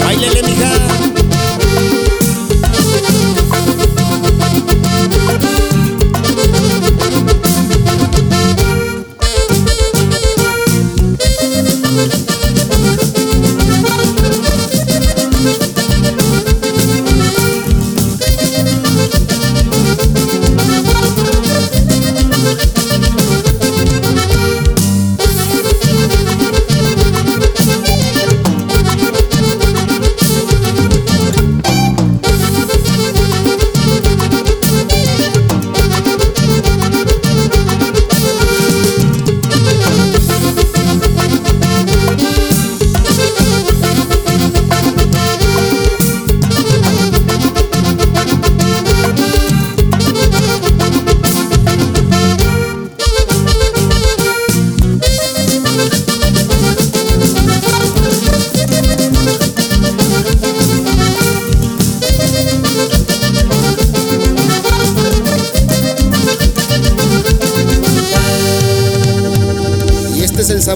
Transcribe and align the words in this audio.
Y 0.00 0.02
bailele, 0.02 0.42
mija. 0.42 0.89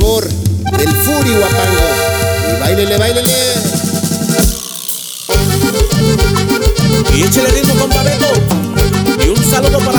Sabor 0.00 0.26
del 0.26 0.88
Furi 0.88 1.30
Guapango. 1.36 1.88
Y 2.50 2.60
bailele, 2.60 2.98
bailele. 2.98 3.30
Y 7.14 7.22
échale 7.22 7.48
ritmo 7.50 7.74
con 7.76 7.90
Beto. 7.90 9.24
Y 9.24 9.28
un 9.28 9.44
saludo 9.44 9.78
para 9.78 9.93